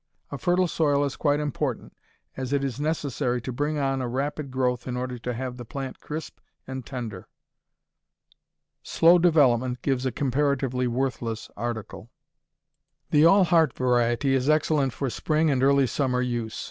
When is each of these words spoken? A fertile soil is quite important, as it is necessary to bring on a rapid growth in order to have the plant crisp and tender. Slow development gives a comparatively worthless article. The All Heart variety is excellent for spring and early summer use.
A 0.31 0.37
fertile 0.39 0.67
soil 0.67 1.05
is 1.05 1.15
quite 1.15 1.39
important, 1.39 1.93
as 2.35 2.51
it 2.53 2.63
is 2.63 2.79
necessary 2.79 3.39
to 3.41 3.51
bring 3.51 3.77
on 3.77 4.01
a 4.01 4.07
rapid 4.07 4.49
growth 4.49 4.87
in 4.87 4.97
order 4.97 5.19
to 5.19 5.33
have 5.35 5.57
the 5.57 5.63
plant 5.63 5.99
crisp 5.99 6.39
and 6.65 6.83
tender. 6.83 7.27
Slow 8.81 9.19
development 9.19 9.83
gives 9.83 10.03
a 10.07 10.11
comparatively 10.11 10.87
worthless 10.87 11.51
article. 11.55 12.09
The 13.11 13.25
All 13.25 13.43
Heart 13.43 13.73
variety 13.75 14.33
is 14.33 14.49
excellent 14.49 14.91
for 14.91 15.07
spring 15.11 15.51
and 15.51 15.61
early 15.61 15.85
summer 15.85 16.19
use. 16.23 16.59